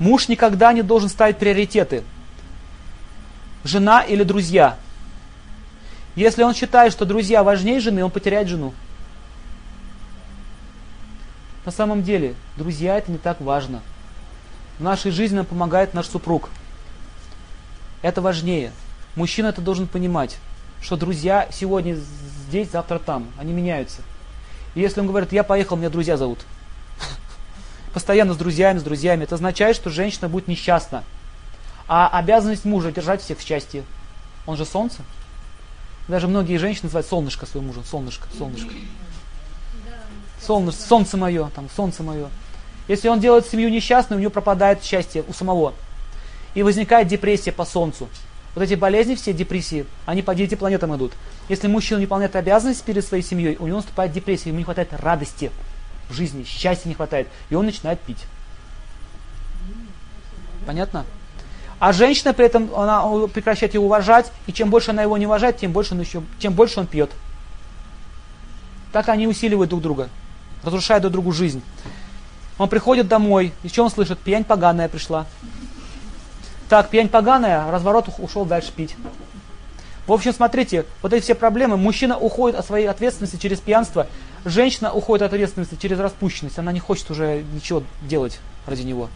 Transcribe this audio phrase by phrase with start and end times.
[0.00, 2.02] Муж никогда не должен ставить приоритеты.
[3.64, 4.78] Жена или друзья.
[6.16, 8.72] Если он считает, что друзья важнее жены, он потеряет жену.
[11.66, 13.82] На самом деле, друзья это не так важно.
[14.78, 16.48] В нашей жизни нам помогает наш супруг.
[18.00, 18.72] Это важнее.
[19.16, 20.38] Мужчина это должен понимать,
[20.80, 21.98] что друзья сегодня
[22.46, 23.26] здесь, завтра там.
[23.38, 24.00] Они меняются.
[24.74, 26.38] И если он говорит, я поехал, меня друзья зовут.
[27.92, 29.24] Постоянно с друзьями, с друзьями.
[29.24, 31.02] Это означает, что женщина будет несчастна.
[31.88, 33.82] А обязанность мужа держать всех в счастье.
[34.46, 35.02] Он же солнце.
[36.06, 37.84] Даже многие женщины называют солнышко своим мужем.
[37.84, 38.72] Солнышко, солнышко.
[40.40, 42.28] Солнышко, солнце мое, там, солнце мое.
[42.88, 45.74] Если он делает семью несчастной, у него пропадает счастье у самого.
[46.54, 48.08] И возникает депрессия по солнцу.
[48.54, 51.12] Вот эти болезни, все депрессии, они по девяти планетам идут.
[51.48, 54.92] Если мужчина не выполняет обязанности перед своей семьей, у него наступает депрессия, ему не хватает
[54.92, 55.52] радости
[56.10, 58.26] в жизни, счастья не хватает, и он начинает пить.
[60.66, 61.04] Понятно?
[61.78, 65.56] А женщина при этом, она прекращает его уважать, и чем больше она его не уважает,
[65.56, 67.10] тем больше он, еще, тем больше он пьет.
[68.92, 70.08] Так они усиливают друг друга,
[70.62, 71.62] разрушают друг другу жизнь.
[72.58, 74.18] Он приходит домой, и что он слышит?
[74.18, 75.24] Пьянь поганая пришла.
[76.68, 78.94] Так, пьянь поганая, разворот ушел дальше пить.
[80.10, 81.76] В общем, смотрите, вот эти все проблемы.
[81.76, 84.08] Мужчина уходит от своей ответственности через пьянство,
[84.44, 86.58] женщина уходит от ответственности через распущенность.
[86.58, 89.08] Она не хочет уже ничего делать ради него.